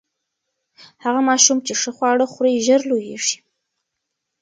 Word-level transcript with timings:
هغه 1.03 1.21
ماشوم 1.29 1.57
چې 1.65 1.73
ښه 1.81 1.91
خواړه 1.97 2.25
خوري، 2.31 2.53
ژر 2.65 2.81
لوییږي. 2.89 3.37